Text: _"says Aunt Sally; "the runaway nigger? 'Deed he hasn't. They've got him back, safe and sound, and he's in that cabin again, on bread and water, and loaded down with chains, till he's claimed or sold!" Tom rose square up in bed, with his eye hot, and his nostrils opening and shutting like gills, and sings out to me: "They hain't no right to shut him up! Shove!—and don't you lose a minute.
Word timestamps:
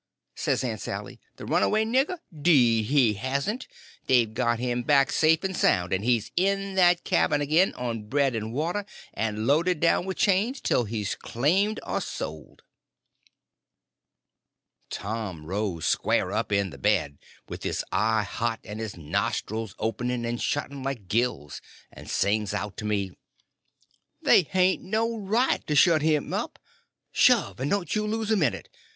_"says 0.39 0.63
Aunt 0.63 0.81
Sally; 0.81 1.19
"the 1.35 1.45
runaway 1.45 1.85
nigger? 1.85 2.17
'Deed 2.35 2.85
he 2.85 3.13
hasn't. 3.13 3.67
They've 4.07 4.33
got 4.33 4.57
him 4.57 4.81
back, 4.81 5.11
safe 5.11 5.43
and 5.43 5.55
sound, 5.55 5.93
and 5.93 6.03
he's 6.03 6.31
in 6.35 6.73
that 6.73 7.03
cabin 7.03 7.39
again, 7.39 7.71
on 7.75 8.09
bread 8.09 8.33
and 8.35 8.51
water, 8.51 8.83
and 9.13 9.45
loaded 9.45 9.79
down 9.79 10.07
with 10.07 10.17
chains, 10.17 10.59
till 10.59 10.85
he's 10.85 11.13
claimed 11.13 11.79
or 11.85 12.01
sold!" 12.01 12.63
Tom 14.89 15.45
rose 15.45 15.85
square 15.85 16.31
up 16.31 16.51
in 16.51 16.71
bed, 16.71 17.19
with 17.47 17.61
his 17.61 17.85
eye 17.91 18.23
hot, 18.23 18.59
and 18.63 18.79
his 18.79 18.97
nostrils 18.97 19.75
opening 19.77 20.25
and 20.25 20.41
shutting 20.41 20.81
like 20.81 21.09
gills, 21.09 21.61
and 21.93 22.09
sings 22.09 22.55
out 22.55 22.75
to 22.77 22.85
me: 22.85 23.11
"They 24.19 24.41
hain't 24.41 24.81
no 24.81 25.15
right 25.15 25.61
to 25.67 25.75
shut 25.75 26.01
him 26.01 26.33
up! 26.33 26.57
Shove!—and 27.11 27.69
don't 27.69 27.93
you 27.95 28.07
lose 28.07 28.31
a 28.31 28.35
minute. 28.35 28.67